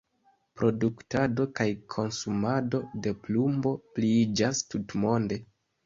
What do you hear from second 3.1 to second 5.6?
plumbo pliiĝas tutmonde.